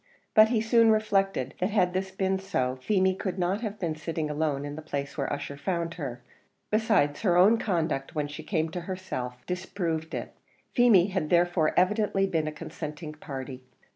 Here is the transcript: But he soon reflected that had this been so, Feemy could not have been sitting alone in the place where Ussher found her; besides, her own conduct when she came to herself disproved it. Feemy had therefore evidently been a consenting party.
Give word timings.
But 0.33 0.47
he 0.49 0.61
soon 0.61 0.89
reflected 0.89 1.53
that 1.59 1.69
had 1.69 1.93
this 1.93 2.09
been 2.09 2.39
so, 2.39 2.75
Feemy 2.81 3.13
could 3.13 3.37
not 3.37 3.61
have 3.61 3.77
been 3.77 3.93
sitting 3.93 4.31
alone 4.31 4.65
in 4.65 4.75
the 4.75 4.81
place 4.81 5.15
where 5.15 5.31
Ussher 5.31 5.55
found 5.57 5.93
her; 5.93 6.23
besides, 6.71 7.21
her 7.21 7.37
own 7.37 7.59
conduct 7.59 8.15
when 8.15 8.27
she 8.27 8.41
came 8.41 8.69
to 8.69 8.81
herself 8.89 9.45
disproved 9.45 10.15
it. 10.15 10.33
Feemy 10.73 11.09
had 11.09 11.29
therefore 11.29 11.75
evidently 11.77 12.25
been 12.25 12.47
a 12.47 12.51
consenting 12.51 13.13
party. 13.13 13.61